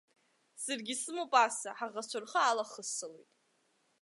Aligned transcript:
Саргьы 0.63 0.93
исымоуп 0.95 1.33
аса, 1.45 1.69
ҳаӷацәа 1.77 2.19
рхы 2.23 2.39
алахыссалоит. 2.43 3.29